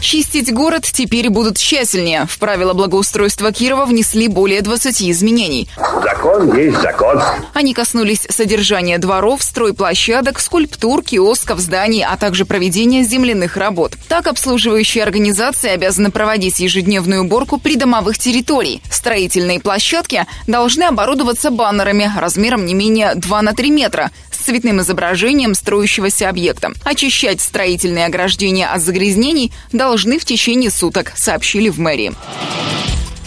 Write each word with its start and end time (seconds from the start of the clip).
Чистить 0.00 0.52
город 0.52 0.84
теперь 0.90 1.28
будут 1.28 1.58
тщательнее. 1.58 2.26
В 2.26 2.38
правила 2.38 2.72
благоустройства 2.72 3.52
Кирова 3.52 3.84
внесли 3.84 4.28
более 4.28 4.62
20 4.62 5.02
изменений. 5.02 5.68
Закон 6.02 6.56
есть 6.56 6.80
закон. 6.80 7.20
Они 7.52 7.74
коснулись 7.74 8.26
содержания 8.30 8.98
дворов, 8.98 9.42
стройплощадок, 9.42 10.40
скульптур, 10.40 11.02
киосков, 11.02 11.58
зданий, 11.58 12.02
а 12.02 12.16
также 12.16 12.46
проведения 12.46 13.02
земляных 13.02 13.58
работ. 13.58 13.92
Так, 14.08 14.26
обслуживающие 14.26 15.04
организации 15.04 15.70
обязаны 15.70 16.10
проводить 16.10 16.60
ежедневную 16.60 17.22
уборку 17.22 17.58
придомовых 17.58 18.18
территорий. 18.18 18.82
Строительные 18.90 19.60
площадки 19.60 20.26
должны 20.46 20.84
оборудоваться 20.84 21.50
баннерами 21.50 22.10
размером 22.18 22.64
не 22.64 22.72
менее 22.74 23.14
2 23.16 23.42
на 23.42 23.52
3 23.52 23.70
метра 23.70 24.10
цветным 24.40 24.80
изображением 24.80 25.54
строящегося 25.54 26.28
объекта. 26.28 26.72
Очищать 26.84 27.40
строительные 27.40 28.06
ограждения 28.06 28.66
от 28.66 28.82
загрязнений 28.82 29.52
должны 29.72 30.18
в 30.18 30.24
течение 30.24 30.70
суток, 30.70 31.12
сообщили 31.16 31.68
в 31.68 31.78
мэрии. 31.78 32.12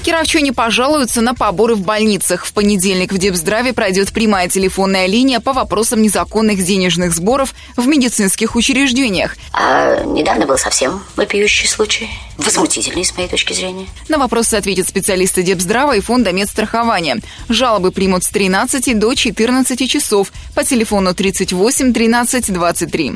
Кировчане 0.04 0.52
пожалуются 0.52 1.22
на 1.22 1.34
поборы 1.34 1.76
в 1.76 1.82
больницах. 1.82 2.46
В 2.46 2.52
понедельник 2.52 3.14
в 3.14 3.18
Депздраве 3.18 3.72
пройдет 3.72 4.12
прямая 4.12 4.50
телефонная 4.50 5.06
линия 5.06 5.40
по 5.40 5.54
вопросам 5.54 6.02
незаконных 6.02 6.62
денежных 6.62 7.14
сборов 7.14 7.54
в 7.78 7.88
медицинских 7.88 8.58
учреждениях. 8.58 9.38
А 9.54 10.04
недавно 10.04 10.46
был 10.46 10.58
совсем 10.58 11.02
вопиющий 11.16 11.70
случай. 11.70 12.10
Возмутительный, 12.38 13.06
с 13.06 13.16
моей 13.16 13.30
точки 13.30 13.54
зрения. 13.54 13.88
На 14.10 14.18
вопросы 14.18 14.56
ответят 14.56 14.90
специалисты 14.90 15.42
Депздрава 15.42 15.96
и 15.96 16.02
фонда 16.02 16.34
медстрахования. 16.34 17.20
Жалобы 17.48 17.92
примут 17.92 18.26
с 18.26 18.28
13 18.28 19.00
до 19.00 19.14
14 19.14 19.90
часов 19.90 20.34
по 20.54 20.66
телефону 20.66 21.14
38 21.14 21.94
13 21.94 22.54
23. 22.54 23.14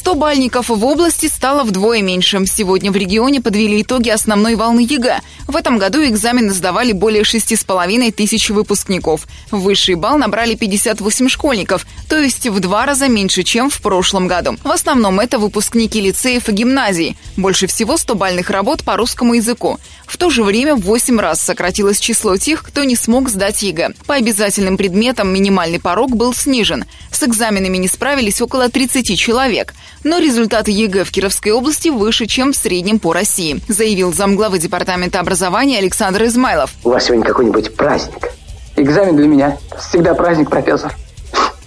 Стобалльников 0.00 0.70
в 0.70 0.82
области 0.86 1.26
стало 1.26 1.62
вдвое 1.62 2.00
меньше. 2.00 2.42
Сегодня 2.46 2.90
в 2.90 2.96
регионе 2.96 3.42
подвели 3.42 3.82
итоги 3.82 4.08
основной 4.08 4.54
волны 4.54 4.80
ЕГЭ. 4.80 5.20
В 5.46 5.54
этом 5.54 5.76
году 5.76 6.02
экзамены 6.02 6.54
сдавали 6.54 6.92
более 6.92 7.22
6,5 7.22 8.10
тысяч 8.12 8.48
выпускников. 8.48 9.26
Высший 9.50 9.96
балл 9.96 10.16
набрали 10.16 10.54
58 10.54 11.28
школьников, 11.28 11.86
то 12.08 12.18
есть 12.18 12.46
в 12.46 12.60
два 12.60 12.86
раза 12.86 13.08
меньше, 13.08 13.42
чем 13.42 13.68
в 13.68 13.82
прошлом 13.82 14.26
году. 14.26 14.56
В 14.64 14.70
основном 14.70 15.20
это 15.20 15.38
выпускники 15.38 16.00
лицеев 16.00 16.48
и 16.48 16.52
гимназий. 16.52 17.18
Больше 17.36 17.66
всего 17.66 17.98
100-балльных 17.98 18.48
работ 18.48 18.82
по 18.82 18.96
русскому 18.96 19.34
языку. 19.34 19.78
В 20.06 20.16
то 20.16 20.30
же 20.30 20.42
время 20.42 20.76
в 20.76 20.80
8 20.80 21.20
раз 21.20 21.42
сократилось 21.42 22.00
число 22.00 22.38
тех, 22.38 22.62
кто 22.62 22.84
не 22.84 22.96
смог 22.96 23.28
сдать 23.28 23.60
ЕГЭ. 23.60 23.90
По 24.06 24.14
обязательным 24.14 24.78
предметам 24.78 25.28
минимальный 25.30 25.78
порог 25.78 26.16
был 26.16 26.32
снижен. 26.32 26.86
С 27.12 27.22
экзаменами 27.22 27.76
не 27.76 27.86
справились 27.86 28.40
около 28.40 28.70
30 28.70 29.18
человек. 29.18 29.74
Но 30.02 30.18
результаты 30.18 30.70
ЕГЭ 30.70 31.04
в 31.04 31.10
Кировской 31.10 31.52
области 31.52 31.88
выше, 31.88 32.26
чем 32.26 32.52
в 32.52 32.56
среднем 32.56 32.98
по 32.98 33.12
России, 33.12 33.60
заявил 33.68 34.12
замглавы 34.12 34.58
Департамента 34.58 35.20
образования 35.20 35.78
Александр 35.78 36.24
Измайлов. 36.24 36.72
У 36.84 36.90
вас 36.90 37.04
сегодня 37.04 37.24
какой-нибудь 37.24 37.76
праздник? 37.76 38.30
Экзамен 38.76 39.16
для 39.16 39.26
меня. 39.26 39.58
Всегда 39.78 40.14
праздник, 40.14 40.48
профессор. 40.48 40.96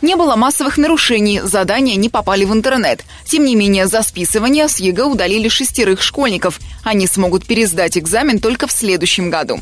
Не 0.02 0.16
было 0.16 0.36
массовых 0.36 0.78
нарушений, 0.78 1.40
задания 1.42 1.96
не 1.96 2.10
попали 2.10 2.44
в 2.44 2.52
интернет. 2.52 3.06
Тем 3.24 3.46
не 3.46 3.56
менее, 3.56 3.88
за 3.88 4.02
списывание 4.02 4.68
с 4.68 4.78
ЕГЭ 4.80 5.04
удалили 5.04 5.48
шестерых 5.48 6.02
школьников. 6.02 6.60
Они 6.84 7.08
смогут 7.08 7.46
пересдать 7.46 7.98
экзамен 7.98 8.40
только 8.40 8.68
в 8.68 8.72
следующем 8.74 9.30
году. 9.30 9.62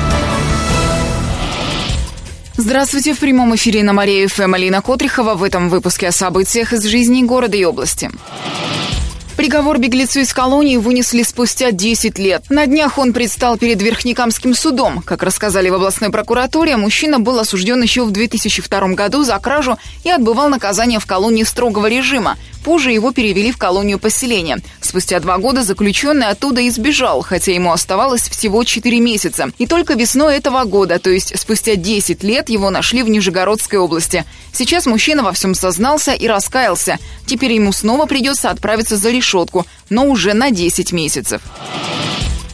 Здравствуйте, 2.63 3.15
в 3.15 3.19
прямом 3.19 3.55
эфире 3.55 3.81
на 3.81 3.91
Мария 3.91 4.27
ФМ 4.27 4.53
Алина 4.53 4.83
Котрихова 4.83 5.33
в 5.33 5.41
этом 5.41 5.67
выпуске 5.67 6.09
о 6.09 6.11
событиях 6.11 6.73
из 6.73 6.83
жизни 6.83 7.23
города 7.23 7.57
и 7.57 7.63
области. 7.63 8.11
Приговор 9.35 9.79
беглецу 9.79 10.19
из 10.19 10.31
колонии 10.31 10.77
вынесли 10.77 11.23
спустя 11.23 11.71
10 11.71 12.19
лет. 12.19 12.43
На 12.49 12.67
днях 12.67 12.99
он 12.99 13.13
предстал 13.13 13.57
перед 13.57 13.81
Верхнекамским 13.81 14.53
судом. 14.53 15.01
Как 15.01 15.23
рассказали 15.23 15.69
в 15.69 15.73
областной 15.73 16.11
прокуратуре, 16.11 16.77
мужчина 16.77 17.19
был 17.19 17.39
осужден 17.39 17.81
еще 17.81 18.05
в 18.05 18.11
2002 18.11 18.89
году 18.89 19.23
за 19.23 19.39
кражу 19.39 19.79
и 20.03 20.11
отбывал 20.11 20.47
наказание 20.47 20.99
в 20.99 21.07
колонии 21.07 21.43
строгого 21.43 21.87
режима. 21.87 22.37
Позже 22.63 22.91
его 22.91 23.11
перевели 23.11 23.51
в 23.51 23.57
колонию 23.57 23.99
поселения. 23.99 24.59
Спустя 24.81 25.19
два 25.19 25.37
года 25.37 25.63
заключенный 25.63 26.27
оттуда 26.27 26.67
избежал, 26.67 27.21
хотя 27.21 27.51
ему 27.51 27.71
оставалось 27.71 28.29
всего 28.29 28.63
4 28.63 28.99
месяца. 28.99 29.51
И 29.57 29.65
только 29.65 29.93
весной 29.93 30.37
этого 30.37 30.63
года, 30.65 30.99
то 30.99 31.09
есть 31.09 31.37
спустя 31.39 31.75
10 31.75 32.23
лет, 32.23 32.49
его 32.49 32.69
нашли 32.69 33.03
в 33.03 33.09
Нижегородской 33.09 33.79
области. 33.79 34.25
Сейчас 34.53 34.85
мужчина 34.85 35.23
во 35.23 35.31
всем 35.31 35.55
сознался 35.55 36.13
и 36.13 36.27
раскаялся. 36.27 36.99
Теперь 37.25 37.53
ему 37.53 37.71
снова 37.71 38.05
придется 38.05 38.49
отправиться 38.49 38.97
за 38.97 39.09
решетку, 39.11 39.65
но 39.89 40.05
уже 40.05 40.33
на 40.33 40.51
10 40.51 40.91
месяцев. 40.91 41.41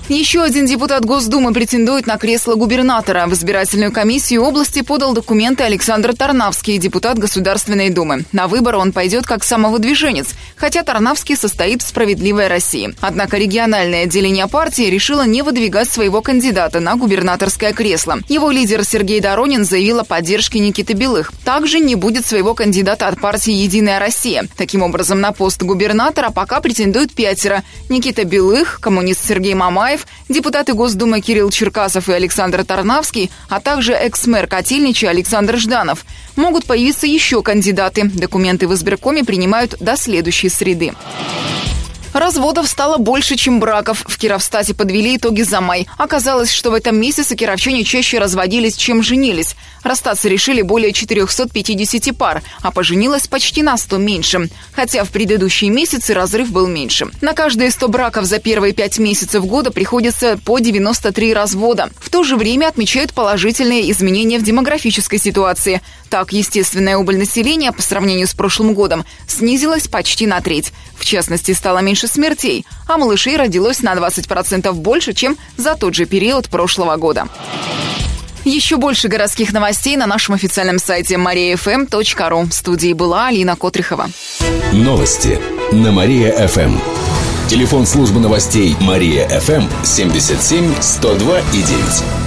Еще 0.10 0.42
один 0.42 0.66
депутат 0.66 1.04
Госдумы 1.04 1.52
претендует 1.52 2.08
на 2.08 2.18
кресло 2.18 2.56
губернатора. 2.56 3.28
В 3.28 3.34
избирательную 3.34 3.92
комиссию 3.92 4.44
области 4.44 4.82
подал 4.82 5.14
документы 5.14 5.66
Александр 5.66 6.16
Тарнавский, 6.16 6.78
депутат 6.78 7.20
Государственной 7.20 7.90
Думы. 7.90 8.24
На 8.32 8.48
выбор 8.48 8.78
он 8.78 8.94
пойдет 8.94 9.26
как 9.26 9.44
самовыдвиженец, 9.44 10.30
хотя 10.56 10.84
Тарнавский 10.84 11.36
состоит 11.36 11.82
в 11.82 11.88
«Справедливой 11.90 12.48
России». 12.48 12.96
Однако 13.02 13.38
региональное 13.38 14.04
отделение 14.04 14.48
партии 14.48 14.84
решило 14.84 15.26
не 15.26 15.42
выдвигать 15.42 15.90
своего 15.90 16.22
кандидата 16.22 16.80
на 16.80 16.96
губернаторское 16.96 17.74
кресло. 17.74 18.20
Его 18.30 18.50
лидер 18.50 18.86
Сергей 18.86 19.20
Доронин 19.20 19.66
заявил 19.66 20.00
о 20.00 20.06
поддержке 20.06 20.60
Никиты 20.60 20.94
Белых. 20.94 21.34
Также 21.44 21.82
не 21.82 21.96
будет 21.96 22.26
своего 22.26 22.54
кандидата 22.54 23.10
от 23.10 23.20
партии 23.20 23.52
«Единая 23.52 24.00
Россия». 24.00 24.48
Таким 24.56 24.84
образом, 24.84 25.20
на 25.20 25.34
пост 25.34 25.62
губернатора 25.64 26.30
пока 26.30 26.62
претендуют 26.62 27.12
пятеро. 27.12 27.64
Никита 27.90 28.24
Белых, 28.24 28.80
коммунист 28.80 29.28
Сергей 29.28 29.54
Мамаев, 29.54 29.97
Николаев, 29.98 30.08
депутаты 30.30 30.74
Госдумы 30.74 31.22
Кирилл 31.22 31.50
Черкасов 31.50 32.10
и 32.10 32.14
Александр 32.14 32.64
Тарнавский, 32.64 33.32
а 33.50 33.60
также 33.60 33.94
экс-мэр 33.94 34.48
Котельнича 34.48 35.10
Александр 35.10 35.58
Жданов. 35.58 36.06
Могут 36.36 36.66
появиться 36.66 37.08
еще 37.08 37.42
кандидаты. 37.42 38.04
Документы 38.04 38.68
в 38.68 38.74
избиркоме 38.74 39.24
принимают 39.24 39.76
до 39.80 39.98
следующей 39.98 40.50
среды. 40.50 40.94
Разводов 42.18 42.68
стало 42.68 42.98
больше, 42.98 43.36
чем 43.36 43.60
браков. 43.60 44.04
В 44.08 44.18
Кировстате 44.18 44.74
подвели 44.74 45.18
итоги 45.18 45.44
за 45.44 45.62
май. 45.62 45.88
Оказалось, 45.98 46.52
что 46.52 46.72
в 46.72 46.74
этом 46.74 47.00
месяце 47.00 47.36
кировчане 47.36 47.84
чаще 47.84 48.18
разводились, 48.18 48.76
чем 48.76 49.04
женились. 49.04 49.56
Расстаться 49.84 50.28
решили 50.28 50.64
более 50.64 50.94
450 50.94 52.18
пар, 52.18 52.42
а 52.62 52.72
поженилось 52.72 53.28
почти 53.28 53.62
на 53.62 53.78
100 53.78 53.98
меньше. 53.98 54.50
Хотя 54.74 55.04
в 55.04 55.10
предыдущие 55.10 55.70
месяцы 55.70 56.16
разрыв 56.16 56.52
был 56.52 56.66
меньше. 56.66 57.08
На 57.22 57.34
каждые 57.34 57.70
100 57.70 57.88
браков 57.88 58.26
за 58.26 58.40
первые 58.40 58.74
5 58.74 58.98
месяцев 58.98 59.46
года 59.46 59.72
приходится 59.72 60.40
по 60.44 60.58
93 60.58 61.34
развода. 61.34 61.92
В 62.00 62.10
то 62.10 62.24
же 62.24 62.36
время 62.36 62.68
отмечают 62.68 63.14
положительные 63.14 63.92
изменения 63.92 64.40
в 64.40 64.44
демографической 64.44 65.20
ситуации. 65.20 65.82
Так, 66.10 66.32
естественная 66.32 66.98
убыль 66.98 67.18
населения 67.18 67.72
по 67.72 67.82
сравнению 67.82 68.28
с 68.28 68.34
прошлым 68.34 68.74
годом 68.74 69.06
снизилась 69.28 69.88
почти 69.88 70.26
на 70.26 70.40
треть. 70.42 70.72
В 70.96 71.06
частности, 71.06 71.52
стало 71.52 71.80
меньше 71.80 72.08
смертей, 72.08 72.66
а 72.88 72.98
малышей 72.98 73.36
родилось 73.36 73.82
на 73.82 73.94
20% 73.94 74.72
больше, 74.74 75.14
чем 75.14 75.38
за 75.58 75.76
тот 75.76 75.96
же 75.96 76.06
период 76.06 76.50
прошлого 76.50 76.96
года. 76.96 77.28
Еще 78.46 78.78
больше 78.78 79.10
городских 79.10 79.52
новостей 79.52 79.98
на 79.98 80.08
нашем 80.08 80.36
официальном 80.36 80.80
сайте 80.80 81.16
mariafm.ru. 81.16 82.50
В 82.50 82.54
студии 82.54 82.94
была 82.94 83.28
Алина 83.28 83.58
Котрихова. 83.58 84.10
Новости 84.72 85.40
на 85.74 85.92
Мария-ФМ. 85.92 86.78
Телефон 87.50 87.86
службы 87.86 88.22
новостей 88.22 88.78
Мария-ФМ 88.80 89.68
77 89.84 90.82
102 90.82 91.40
и 91.40 91.62
9. 91.62 92.27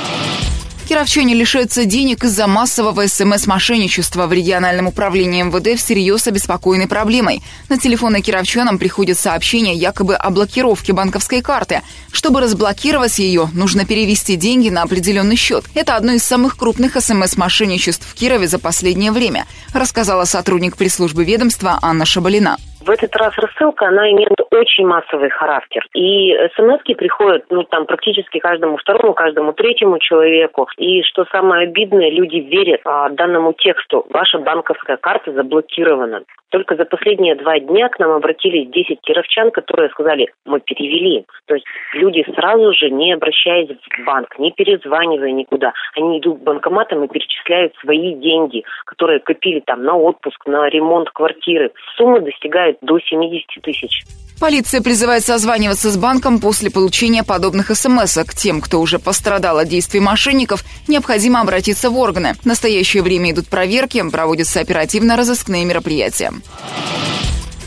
Кировчане 0.91 1.35
лишаются 1.35 1.85
денег 1.85 2.25
из-за 2.25 2.47
массового 2.47 3.07
СМС-мошенничества. 3.07 4.27
В 4.27 4.33
региональном 4.33 4.87
управлении 4.87 5.41
МВД 5.41 5.79
всерьез 5.79 6.27
обеспокоены 6.27 6.85
проблемой. 6.85 7.41
На 7.69 7.77
телефоны 7.77 8.19
кировчанам 8.21 8.77
приходят 8.77 9.17
сообщения 9.17 9.73
якобы 9.73 10.15
о 10.15 10.29
блокировке 10.31 10.91
банковской 10.91 11.41
карты. 11.41 11.81
Чтобы 12.11 12.41
разблокировать 12.41 13.19
ее, 13.19 13.49
нужно 13.53 13.85
перевести 13.85 14.35
деньги 14.35 14.67
на 14.67 14.81
определенный 14.81 15.37
счет. 15.37 15.63
Это 15.75 15.95
одно 15.95 16.11
из 16.11 16.25
самых 16.25 16.57
крупных 16.57 16.97
СМС-мошенничеств 16.97 18.05
в 18.05 18.13
Кирове 18.13 18.49
за 18.49 18.59
последнее 18.59 19.13
время, 19.13 19.47
рассказала 19.71 20.25
сотрудник 20.25 20.75
пресс-службы 20.75 21.23
ведомства 21.23 21.79
Анна 21.81 22.03
Шабалина. 22.03 22.57
В 22.83 22.89
этот 22.89 23.15
раз 23.15 23.37
рассылка, 23.37 23.87
она 23.87 24.09
имеет 24.11 24.41
очень 24.49 24.87
массовый 24.87 25.29
характер. 25.29 25.85
И 25.93 26.33
смс 26.55 26.81
приходят, 26.97 27.45
ну, 27.51 27.63
там, 27.63 27.85
практически 27.85 28.39
каждому 28.39 28.77
второму, 28.77 29.13
каждому 29.13 29.53
третьему 29.53 29.99
человеку. 29.99 30.67
И 30.77 31.03
что 31.03 31.25
самое 31.31 31.67
обидное, 31.67 32.09
люди 32.09 32.37
верят 32.37 32.81
а, 32.85 33.09
данному 33.09 33.53
тексту. 33.53 34.05
Ваша 34.09 34.39
банковская 34.39 34.97
карта 34.97 35.31
заблокирована. 35.31 36.23
Только 36.51 36.75
за 36.75 36.83
последние 36.83 37.35
два 37.35 37.59
дня 37.59 37.87
к 37.87 37.97
нам 37.97 38.11
обратились 38.11 38.69
10 38.69 38.99
кировчан, 39.01 39.51
которые 39.51 39.89
сказали, 39.89 40.27
мы 40.45 40.59
перевели. 40.59 41.25
То 41.45 41.55
есть 41.55 41.65
люди 41.93 42.25
сразу 42.35 42.73
же, 42.73 42.89
не 42.89 43.13
обращаясь 43.13 43.69
в 43.69 44.05
банк, 44.05 44.37
не 44.37 44.51
перезванивая 44.51 45.31
никуда, 45.31 45.71
они 45.95 46.19
идут 46.19 46.39
к 46.39 46.43
банкоматам 46.43 47.03
и 47.03 47.07
перечисляют 47.07 47.73
свои 47.77 48.13
деньги, 48.15 48.63
которые 48.85 49.19
копили 49.19 49.61
там 49.61 49.83
на 49.83 49.95
отпуск, 49.95 50.45
на 50.45 50.67
ремонт 50.67 51.09
квартиры. 51.11 51.71
Суммы 51.95 52.19
достигают 52.19 52.77
до 52.81 52.99
70 52.99 53.61
тысяч. 53.61 54.03
Полиция 54.41 54.81
призывает 54.81 55.23
созваниваться 55.23 55.91
с 55.91 55.97
банком 55.97 56.39
после 56.39 56.71
получения 56.71 57.21
подобных 57.21 57.67
смс 57.77 58.17
-ок. 58.17 58.31
Тем, 58.35 58.59
кто 58.59 58.81
уже 58.81 58.97
пострадал 58.97 59.59
от 59.59 59.69
действий 59.69 59.99
мошенников, 59.99 60.65
необходимо 60.87 61.41
обратиться 61.41 61.91
в 61.91 61.97
органы. 61.99 62.33
В 62.41 62.47
настоящее 62.47 63.03
время 63.03 63.33
идут 63.33 63.47
проверки, 63.47 64.01
проводятся 64.09 64.59
оперативно-розыскные 64.59 65.63
мероприятия. 65.63 66.33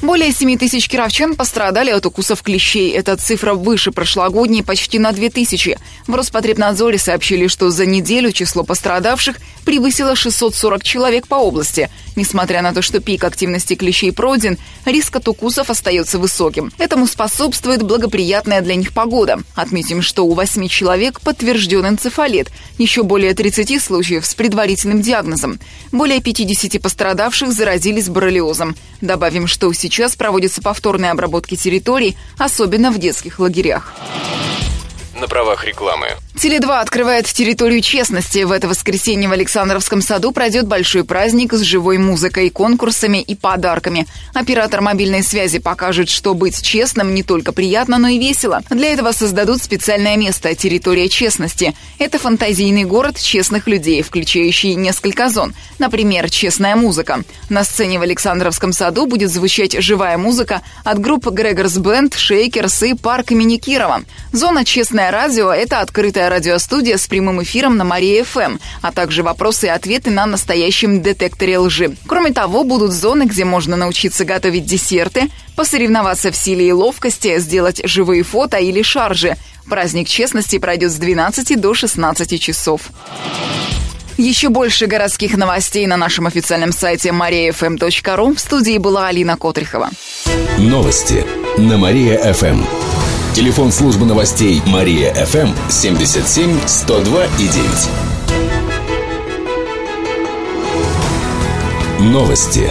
Более 0.04 0.32
7 0.32 0.58
тысяч 0.58 0.86
кировчан 0.86 1.34
пострадали 1.34 1.88
от 1.88 2.04
укусов 2.04 2.42
клещей. 2.42 2.92
Эта 2.92 3.16
цифра 3.16 3.54
выше 3.54 3.90
прошлогодней 3.90 4.62
почти 4.62 4.98
на 4.98 5.12
2 5.12 5.30
тысячи. 5.30 5.78
В 6.06 6.14
Роспотребнадзоре 6.14 6.98
сообщили, 6.98 7.46
что 7.46 7.70
за 7.70 7.86
неделю 7.86 8.30
число 8.30 8.64
пострадавших 8.64 9.36
превысило 9.64 10.14
640 10.14 10.84
человек 10.84 11.26
по 11.26 11.36
области. 11.36 11.88
Несмотря 12.16 12.60
на 12.60 12.74
то, 12.74 12.82
что 12.82 13.00
пик 13.00 13.24
активности 13.24 13.76
клещей 13.76 14.12
пройден, 14.12 14.58
риск 14.84 15.16
от 15.16 15.26
укусов 15.26 15.70
остается 15.70 16.18
высоким. 16.18 16.70
Этому 16.76 17.06
способствует 17.06 17.82
благоприятная 17.82 18.60
для 18.60 18.74
них 18.74 18.92
погода. 18.92 19.38
Отметим, 19.54 20.02
что 20.02 20.26
у 20.26 20.34
8 20.34 20.68
человек 20.68 21.22
подтвержден 21.22 21.86
энцефалит. 21.86 22.52
Еще 22.76 23.04
более 23.04 23.32
30 23.32 23.82
случаев 23.82 24.26
с 24.26 24.34
предварительным 24.34 25.00
диагнозом. 25.00 25.58
Более 25.92 26.20
50 26.20 26.80
пострадавших 26.82 27.50
заразились 27.52 28.10
боррелиозом. 28.10 28.76
Добавим, 29.00 29.46
что 29.46 29.72
сейчас 29.72 29.93
сейчас 29.94 30.16
проводятся 30.16 30.60
повторные 30.60 31.12
обработки 31.12 31.54
территорий, 31.54 32.16
особенно 32.36 32.90
в 32.90 32.98
детских 32.98 33.38
лагерях 33.38 33.94
на 35.24 35.28
правах 35.28 35.64
рекламы. 35.64 36.08
Теле2 36.34 36.80
открывает 36.80 37.26
территорию 37.26 37.80
честности. 37.80 38.42
В 38.42 38.50
это 38.50 38.66
воскресенье 38.66 39.28
в 39.28 39.32
Александровском 39.32 40.02
саду 40.02 40.32
пройдет 40.32 40.66
большой 40.66 41.04
праздник 41.04 41.52
с 41.52 41.60
живой 41.60 41.96
музыкой, 41.98 42.50
конкурсами 42.50 43.22
и 43.22 43.36
подарками. 43.36 44.06
Оператор 44.34 44.80
мобильной 44.80 45.22
связи 45.22 45.60
покажет, 45.60 46.08
что 46.08 46.34
быть 46.34 46.60
честным 46.60 47.14
не 47.14 47.22
только 47.22 47.52
приятно, 47.52 47.98
но 47.98 48.08
и 48.08 48.18
весело. 48.18 48.62
Для 48.68 48.92
этого 48.92 49.12
создадут 49.12 49.62
специальное 49.62 50.16
место– 50.16 50.52
территория 50.56 51.08
честности. 51.08 51.72
Это 52.00 52.18
фантазийный 52.18 52.84
город 52.84 53.16
честных 53.16 53.68
людей, 53.68 54.02
включающий 54.02 54.74
несколько 54.74 55.28
зон. 55.28 55.54
Например, 55.78 56.28
честная 56.28 56.74
музыка. 56.74 57.22
На 57.48 57.62
сцене 57.62 58.00
в 58.00 58.02
Александровском 58.02 58.72
саду 58.72 59.06
будет 59.06 59.30
звучать 59.30 59.80
живая 59.80 60.18
музыка 60.18 60.62
от 60.82 60.98
групп 60.98 61.28
Gregor's 61.28 61.76
Band, 61.76 62.14
Shakers 62.14 62.82
и 62.82 62.94
Парк 62.94 63.30
имени 63.30 63.56
Кирова. 63.56 64.02
Зона 64.32 64.64
«Честное 64.64 65.12
радио»– 65.12 65.52
это 65.52 65.78
открытая 65.78 66.23
Открытая 66.24 66.40
радиостудия 66.40 66.96
с 66.96 67.06
прямым 67.06 67.42
эфиром 67.42 67.76
на 67.76 67.84
Мария 67.84 68.24
FM, 68.24 68.56
а 68.80 68.92
также 68.92 69.22
вопросы 69.22 69.66
и 69.66 69.68
ответы 69.68 70.10
на 70.10 70.24
настоящем 70.24 71.02
детекторе 71.02 71.58
лжи. 71.58 71.96
Кроме 72.06 72.32
того, 72.32 72.64
будут 72.64 72.92
зоны, 72.92 73.24
где 73.24 73.44
можно 73.44 73.76
научиться 73.76 74.24
готовить 74.24 74.64
десерты, 74.64 75.28
посоревноваться 75.54 76.30
в 76.30 76.36
силе 76.36 76.68
и 76.68 76.72
ловкости, 76.72 77.38
сделать 77.40 77.82
живые 77.84 78.22
фото 78.22 78.56
или 78.56 78.80
шаржи. 78.80 79.36
Праздник 79.68 80.08
честности 80.08 80.58
пройдет 80.58 80.92
с 80.92 80.96
12 80.96 81.60
до 81.60 81.74
16 81.74 82.40
часов. 82.40 82.80
Еще 84.16 84.48
больше 84.48 84.86
городских 84.86 85.36
новостей 85.36 85.86
на 85.86 85.98
нашем 85.98 86.26
официальном 86.26 86.72
сайте 86.72 87.10
mariafm.ru. 87.10 88.34
В 88.34 88.40
студии 88.40 88.78
была 88.78 89.08
Алина 89.08 89.36
Котрихова. 89.36 89.90
Новости 90.56 91.26
на 91.58 91.76
Мария-ФМ. 91.76 92.83
Телефон 93.34 93.72
службы 93.72 94.06
новостей 94.06 94.62
Мария 94.64 95.12
ФМ 95.12 95.48
77 95.68 96.56
102 96.68 97.24
и 97.24 97.48
9. 101.98 102.12
Новости 102.12 102.70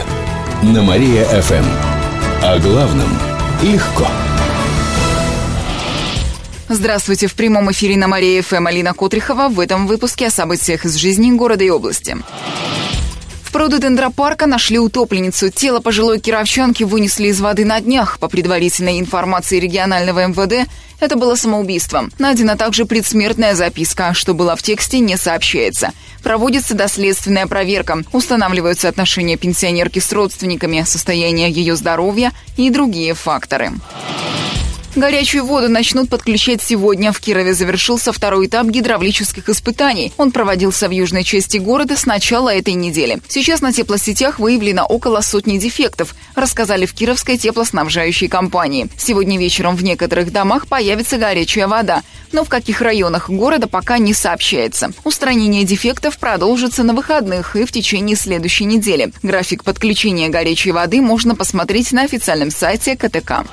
на 0.63 0.81
Мария 0.81 1.25
ФМ. 1.25 1.65
О 2.41 2.59
главном 2.59 3.09
легко. 3.61 4.07
Здравствуйте. 6.69 7.27
В 7.27 7.33
прямом 7.33 7.69
эфире 7.73 7.97
на 7.97 8.07
Мария 8.07 8.41
ФМ 8.41 8.65
Алина 8.65 8.93
Котрихова. 8.93 9.49
В 9.49 9.59
этом 9.59 9.85
выпуске 9.85 10.27
о 10.27 10.31
событиях 10.31 10.85
из 10.85 10.95
жизни 10.95 11.29
города 11.31 11.65
и 11.65 11.69
области 11.69 12.15
пруду 13.53 13.77
Дендропарка 13.77 14.47
нашли 14.47 14.79
утопленницу. 14.79 15.49
Тело 15.51 15.79
пожилой 15.79 16.19
кировчанки 16.19 16.83
вынесли 16.83 17.27
из 17.27 17.39
воды 17.39 17.65
на 17.65 17.79
днях. 17.79 18.17
По 18.19 18.27
предварительной 18.27 18.99
информации 18.99 19.59
регионального 19.59 20.25
МВД, 20.25 20.67
это 20.99 21.15
было 21.15 21.35
самоубийство. 21.35 22.09
Найдена 22.17 22.57
также 22.57 22.85
предсмертная 22.85 23.53
записка. 23.53 24.13
Что 24.15 24.33
было 24.33 24.55
в 24.55 24.63
тексте, 24.63 24.99
не 24.99 25.17
сообщается. 25.17 25.91
Проводится 26.23 26.73
доследственная 26.73 27.45
проверка. 27.45 28.01
Устанавливаются 28.11 28.89
отношения 28.89 29.37
пенсионерки 29.37 29.99
с 29.99 30.11
родственниками, 30.11 30.83
состояние 30.85 31.51
ее 31.51 31.75
здоровья 31.75 32.31
и 32.57 32.71
другие 32.71 33.13
факторы. 33.13 33.71
Горячую 34.95 35.43
воду 35.45 35.69
начнут 35.69 36.07
подключать 36.07 36.61
сегодня. 36.61 37.11
В 37.11 37.19
Кирове 37.19 37.55
завершился 37.55 38.13
второй 38.13 38.45
этап 38.45 38.67
гидравлических 38.67 39.49
испытаний. 39.49 40.13
Он 40.17 40.31
проводился 40.31 40.87
в 40.87 40.91
южной 40.91 41.23
части 41.23 41.57
города 41.57 41.97
с 41.97 42.05
начала 42.05 42.53
этой 42.53 42.75
недели. 42.75 43.19
Сейчас 43.27 43.61
на 43.61 43.73
теплосетях 43.73 44.37
выявлено 44.37 44.85
около 44.85 45.21
сотни 45.21 45.57
дефектов, 45.57 46.13
рассказали 46.35 46.85
в 46.85 46.93
Кировской 46.93 47.39
теплоснабжающей 47.39 48.27
компании. 48.27 48.87
Сегодня 48.95 49.39
вечером 49.39 49.75
в 49.75 49.83
некоторых 49.83 50.31
домах 50.31 50.67
появится 50.67 51.17
горячая 51.17 51.67
вода, 51.67 52.03
но 52.31 52.43
в 52.43 52.49
каких 52.49 52.79
районах 52.79 53.31
города 53.31 53.67
пока 53.67 53.97
не 53.97 54.13
сообщается. 54.13 54.91
Устранение 55.03 55.63
дефектов 55.63 56.19
продолжится 56.19 56.83
на 56.83 56.93
выходных 56.93 57.55
и 57.55 57.65
в 57.65 57.71
течение 57.71 58.15
следующей 58.15 58.65
недели. 58.65 59.11
График 59.23 59.63
подключения 59.63 60.29
горячей 60.29 60.71
воды 60.71 61.01
можно 61.01 61.35
посмотреть 61.35 61.91
на 61.93 62.03
официальном 62.03 62.51
сайте 62.51 62.95
КТК. 62.95 63.43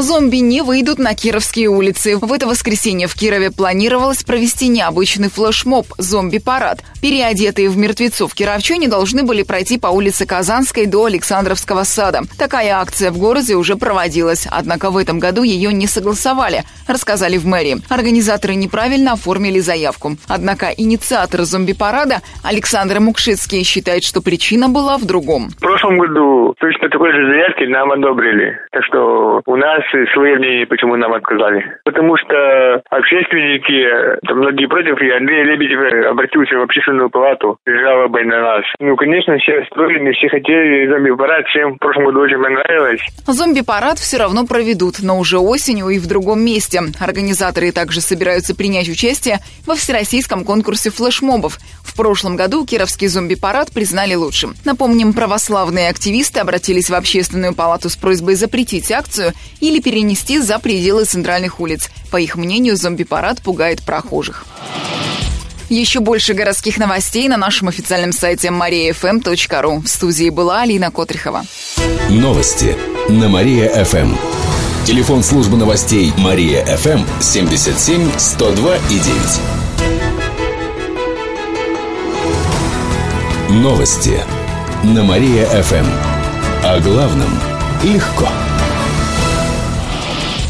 Зомби 0.00 0.36
не 0.36 0.62
выйдут 0.62 0.98
на 0.98 1.14
Кировские 1.14 1.68
улицы. 1.68 2.16
В 2.16 2.32
это 2.32 2.46
воскресенье 2.46 3.08
в 3.08 3.14
Кирове 3.14 3.50
планировалось 3.50 4.22
провести 4.22 4.68
необычный 4.68 5.28
флешмоб 5.28 5.86
«Зомби-парад». 5.98 6.84
Переодетые 7.02 7.68
в 7.68 7.76
мертвецов 7.76 8.34
кировчане 8.34 8.88
должны 8.88 9.22
были 9.24 9.42
пройти 9.42 9.78
по 9.78 9.88
улице 9.88 10.26
Казанской 10.26 10.86
до 10.86 11.04
Александровского 11.06 11.82
сада. 11.82 12.22
Такая 12.38 12.76
акция 12.76 13.10
в 13.10 13.18
городе 13.18 13.54
уже 13.54 13.76
проводилась, 13.76 14.46
однако 14.50 14.90
в 14.90 14.96
этом 14.96 15.18
году 15.18 15.42
ее 15.42 15.72
не 15.72 15.86
согласовали, 15.86 16.62
рассказали 16.86 17.36
в 17.36 17.46
мэрии. 17.46 17.78
Организаторы 17.88 18.54
неправильно 18.54 19.12
оформили 19.12 19.58
заявку. 19.58 20.16
Однако 20.28 20.68
инициатор 20.76 21.42
зомби-парада 21.42 22.20
Александр 22.44 23.00
Мукшицкий 23.00 23.64
считает, 23.64 24.04
что 24.04 24.22
причина 24.22 24.68
была 24.68 24.96
в 24.98 25.04
другом. 25.04 25.50
В 25.50 25.60
прошлом 25.60 25.98
году 25.98 26.54
точно 26.58 26.88
такой 26.88 27.12
же 27.12 27.28
заявки 27.30 27.64
нам 27.64 27.90
одобрили. 27.92 28.58
Так 28.70 28.84
что 28.84 29.42
у 29.44 29.56
нас 29.56 29.82
свои 30.12 30.36
мнения, 30.36 30.66
почему 30.66 30.96
нам 30.96 31.12
отказали. 31.12 31.64
Потому 31.84 32.16
что 32.16 32.82
общественники, 32.90 34.18
там 34.26 34.38
многие 34.38 34.66
против, 34.66 35.00
и 35.00 35.10
Андрей 35.10 35.44
Лебедев 35.44 36.06
обратился 36.06 36.56
в 36.56 36.62
общественную 36.62 37.10
палату 37.10 37.58
с 37.66 37.70
жалобой 37.70 38.24
на 38.24 38.40
нас. 38.40 38.64
Ну, 38.80 38.96
конечно, 38.96 39.36
все 39.38 39.64
строили, 39.66 40.12
все 40.12 40.28
хотели 40.28 40.88
зомби-парад, 40.88 41.46
всем 41.46 41.74
в 41.74 41.78
прошлом 41.78 42.06
году 42.06 42.20
очень 42.20 42.42
понравилось. 42.42 43.00
Зомби-парад 43.26 43.98
все 43.98 44.18
равно 44.18 44.46
проведут, 44.46 44.96
но 45.02 45.18
уже 45.18 45.38
осенью 45.38 45.88
и 45.88 45.98
в 45.98 46.06
другом 46.06 46.40
месте. 46.40 46.80
Организаторы 47.00 47.72
также 47.72 48.00
собираются 48.00 48.54
принять 48.54 48.88
участие 48.88 49.38
во 49.66 49.74
всероссийском 49.74 50.44
конкурсе 50.44 50.90
флешмобов. 50.90 51.58
В 51.84 51.96
прошлом 51.96 52.36
году 52.36 52.64
Кировский 52.64 53.08
зомби-парад 53.08 53.72
признали 53.72 54.14
лучшим. 54.14 54.54
Напомним, 54.64 55.12
православные 55.12 55.88
активисты 55.88 56.40
обратились 56.40 56.90
в 56.90 56.94
общественную 56.94 57.54
палату 57.54 57.88
с 57.88 57.96
просьбой 57.96 58.34
запретить 58.34 58.92
акцию 58.92 59.32
или 59.60 59.77
или 59.78 59.82
перенести 59.82 60.40
за 60.40 60.58
пределы 60.58 61.04
центральных 61.04 61.60
улиц. 61.60 61.88
По 62.10 62.16
их 62.16 62.34
мнению, 62.36 62.76
зомби-парад 62.76 63.40
пугает 63.40 63.82
прохожих. 63.82 64.44
Еще 65.68 66.00
больше 66.00 66.34
городских 66.34 66.78
новостей 66.78 67.28
на 67.28 67.36
нашем 67.36 67.68
официальном 67.68 68.12
сайте 68.12 68.48
mariafm.ru. 68.48 69.82
В 69.82 69.88
студии 69.88 70.30
была 70.30 70.62
Алина 70.62 70.90
Котрихова. 70.90 71.44
Новости 72.08 72.74
на 73.08 73.28
Мария-ФМ. 73.28 74.14
Телефон 74.84 75.22
службы 75.22 75.56
новостей 75.58 76.12
Мария-ФМ 76.16 77.04
77 77.20 78.10
102 78.16 78.76
и 78.76 78.98
9. 83.50 83.62
Новости 83.62 84.18
на 84.82 85.04
Мария-ФМ. 85.04 85.86
О 86.64 86.80
главном 86.80 87.38
легко. 87.84 88.28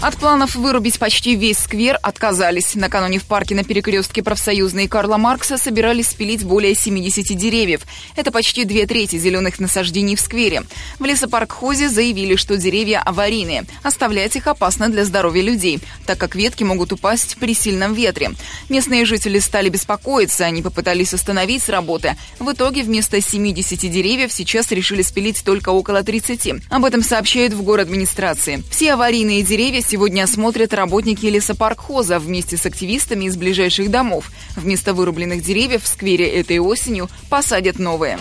От 0.00 0.16
планов 0.16 0.54
вырубить 0.54 0.96
почти 1.00 1.34
весь 1.34 1.58
сквер 1.58 1.98
отказались. 2.00 2.76
Накануне 2.76 3.18
в 3.18 3.24
парке 3.24 3.56
на 3.56 3.64
перекрестке 3.64 4.22
профсоюзной 4.22 4.86
Карла 4.86 5.16
Маркса 5.16 5.58
собирались 5.58 6.10
спилить 6.10 6.44
более 6.44 6.76
70 6.76 7.36
деревьев. 7.36 7.82
Это 8.14 8.30
почти 8.30 8.64
две 8.64 8.86
трети 8.86 9.18
зеленых 9.18 9.58
насаждений 9.58 10.14
в 10.14 10.20
сквере. 10.20 10.62
В 11.00 11.04
лесопарк-хозе 11.04 11.88
заявили, 11.88 12.36
что 12.36 12.56
деревья 12.56 13.00
аварийные. 13.00 13.64
Оставлять 13.82 14.36
их 14.36 14.46
опасно 14.46 14.88
для 14.88 15.04
здоровья 15.04 15.42
людей, 15.42 15.80
так 16.06 16.16
как 16.16 16.36
ветки 16.36 16.62
могут 16.62 16.92
упасть 16.92 17.36
при 17.40 17.52
сильном 17.52 17.92
ветре. 17.92 18.30
Местные 18.68 19.04
жители 19.04 19.40
стали 19.40 19.68
беспокоиться, 19.68 20.44
они 20.44 20.62
попытались 20.62 21.12
остановить 21.12 21.68
работы. 21.68 22.16
В 22.38 22.52
итоге 22.52 22.84
вместо 22.84 23.20
70 23.20 23.80
деревьев 23.90 24.32
сейчас 24.32 24.70
решили 24.70 25.02
спилить 25.02 25.42
только 25.44 25.70
около 25.70 26.04
30. 26.04 26.62
Об 26.70 26.84
этом 26.84 27.02
сообщают 27.02 27.52
в 27.52 27.62
город 27.62 27.88
администрации. 27.88 28.62
Все 28.70 28.92
аварийные 28.92 29.42
деревья 29.42 29.82
сегодня 29.88 30.24
осмотрят 30.24 30.74
работники 30.74 31.26
лесопаркхоза 31.26 32.18
вместе 32.18 32.56
с 32.56 32.66
активистами 32.66 33.24
из 33.24 33.36
ближайших 33.36 33.90
домов. 33.90 34.30
Вместо 34.54 34.92
вырубленных 34.92 35.42
деревьев 35.42 35.82
в 35.82 35.86
сквере 35.86 36.28
этой 36.28 36.58
осенью 36.58 37.08
посадят 37.30 37.78
новые. 37.78 38.18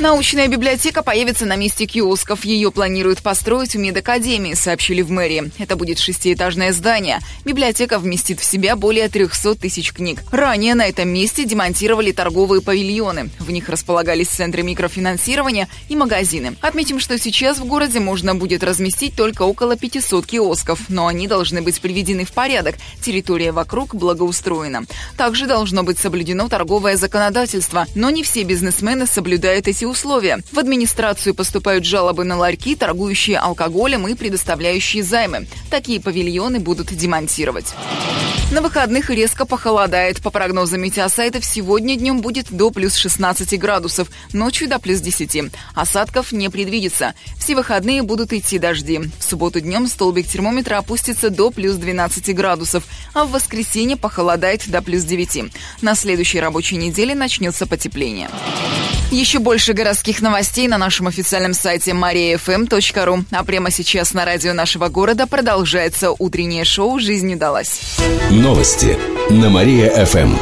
Научная 0.00 0.48
библиотека 0.48 1.04
появится 1.04 1.46
на 1.46 1.54
месте 1.54 1.86
киосков. 1.86 2.44
Ее 2.44 2.72
планируют 2.72 3.22
построить 3.22 3.74
в 3.74 3.78
медакадемии, 3.78 4.54
сообщили 4.54 5.02
в 5.02 5.10
мэрии. 5.12 5.52
Это 5.58 5.76
будет 5.76 6.00
шестиэтажное 6.00 6.72
здание. 6.72 7.20
Библиотека 7.44 8.00
вместит 8.00 8.40
в 8.40 8.44
себя 8.44 8.74
более 8.74 9.08
300 9.08 9.54
тысяч 9.54 9.92
книг. 9.92 10.24
Ранее 10.32 10.74
на 10.74 10.84
этом 10.84 11.08
месте 11.10 11.44
демонтировали 11.44 12.10
торговые 12.10 12.60
павильоны. 12.60 13.30
В 13.38 13.52
них 13.52 13.68
располагались 13.68 14.26
центры 14.26 14.64
микрофинансирования 14.64 15.68
и 15.88 15.94
магазины. 15.94 16.56
Отметим, 16.60 16.98
что 16.98 17.16
сейчас 17.16 17.58
в 17.58 17.64
городе 17.64 18.00
можно 18.00 18.34
будет 18.34 18.64
разместить 18.64 19.14
только 19.14 19.42
около 19.42 19.76
500 19.76 20.26
киосков, 20.26 20.80
но 20.88 21.06
они 21.06 21.28
должны 21.28 21.62
быть 21.62 21.80
приведены 21.80 22.24
в 22.24 22.32
порядок. 22.32 22.74
Территория 23.00 23.52
вокруг 23.52 23.94
благоустроена. 23.94 24.86
Также 25.16 25.46
должно 25.46 25.84
быть 25.84 26.00
соблюдено 26.00 26.48
торговое 26.48 26.96
законодательство, 26.96 27.86
но 27.94 28.10
не 28.10 28.24
все 28.24 28.42
бизнесмены 28.42 29.06
соблюдают 29.06 29.68
эти 29.68 29.83
условия. 29.86 30.42
В 30.52 30.58
администрацию 30.58 31.34
поступают 31.34 31.84
жалобы 31.84 32.24
на 32.24 32.36
ларьки, 32.36 32.76
торгующие 32.76 33.38
алкоголем 33.38 34.06
и 34.08 34.14
предоставляющие 34.14 35.02
займы. 35.02 35.46
Такие 35.70 36.00
павильоны 36.00 36.60
будут 36.60 36.94
демонтировать. 36.94 37.74
На 38.54 38.60
выходных 38.60 39.10
резко 39.10 39.46
похолодает. 39.46 40.22
По 40.22 40.30
прогнозам 40.30 40.82
метеосайтов, 40.82 41.44
сегодня 41.44 41.96
днем 41.96 42.20
будет 42.20 42.52
до 42.52 42.70
плюс 42.70 42.94
16 42.94 43.58
градусов, 43.58 44.08
ночью 44.32 44.68
до 44.68 44.78
плюс 44.78 45.00
10. 45.00 45.50
Осадков 45.74 46.30
не 46.30 46.48
предвидится. 46.50 47.14
Все 47.36 47.56
выходные 47.56 48.02
будут 48.02 48.32
идти 48.32 48.60
дожди. 48.60 49.00
В 49.18 49.24
субботу 49.24 49.60
днем 49.60 49.88
столбик 49.88 50.28
термометра 50.28 50.76
опустится 50.76 51.30
до 51.30 51.50
плюс 51.50 51.74
12 51.76 52.32
градусов, 52.34 52.84
а 53.12 53.24
в 53.24 53.32
воскресенье 53.32 53.96
похолодает 53.96 54.68
до 54.68 54.82
плюс 54.82 55.02
9. 55.02 55.52
На 55.82 55.96
следующей 55.96 56.38
рабочей 56.38 56.76
неделе 56.76 57.16
начнется 57.16 57.66
потепление. 57.66 58.30
Еще 59.14 59.38
больше 59.38 59.74
городских 59.74 60.20
новостей 60.22 60.66
на 60.66 60.76
нашем 60.76 61.06
официальном 61.06 61.54
сайте 61.54 61.92
mariafm.ru. 61.92 63.24
А 63.30 63.44
прямо 63.44 63.70
сейчас 63.70 64.12
на 64.12 64.24
радио 64.24 64.52
нашего 64.54 64.88
города 64.88 65.28
продолжается 65.28 66.10
утреннее 66.10 66.64
шоу 66.64 66.98
«Жизнь 66.98 67.32
удалась». 67.32 67.80
Новости 68.30 68.98
на 69.30 69.50
Мария-ФМ. 69.50 70.34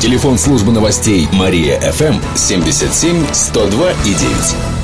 Телефон 0.00 0.38
службы 0.38 0.72
новостей 0.72 1.28
Мария-ФМ 1.32 2.18
77 2.34 3.26
102 3.30 3.90
и 3.90 4.14
9. 4.14 4.77